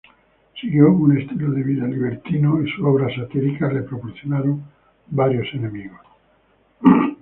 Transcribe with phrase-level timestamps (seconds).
[0.59, 4.63] Siguió un estilo de vida libertino y sus obras satíricas le proporcionaron
[5.09, 5.99] varios enemigos.